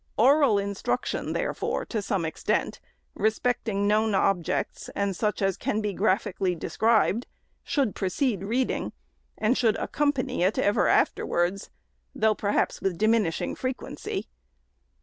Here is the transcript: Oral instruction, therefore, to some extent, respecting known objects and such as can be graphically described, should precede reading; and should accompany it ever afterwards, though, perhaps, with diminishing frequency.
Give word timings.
Oral 0.17 0.57
instruction, 0.57 1.33
therefore, 1.33 1.85
to 1.85 2.01
some 2.01 2.25
extent, 2.25 2.79
respecting 3.13 3.87
known 3.87 4.15
objects 4.15 4.89
and 4.95 5.15
such 5.15 5.43
as 5.43 5.57
can 5.57 5.79
be 5.79 5.93
graphically 5.93 6.55
described, 6.55 7.27
should 7.63 7.93
precede 7.93 8.41
reading; 8.41 8.93
and 9.37 9.55
should 9.55 9.75
accompany 9.75 10.41
it 10.41 10.57
ever 10.57 10.87
afterwards, 10.87 11.69
though, 12.15 12.33
perhaps, 12.33 12.81
with 12.81 12.97
diminishing 12.97 13.53
frequency. 13.53 14.25